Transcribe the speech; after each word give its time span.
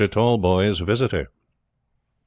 TALLBOYS' 0.09 0.79
VISITOR. 0.79 1.25
Mr. 1.27 1.27